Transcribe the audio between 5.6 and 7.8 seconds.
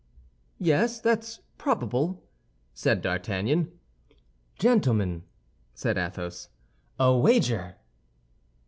said Athos, "a wager!"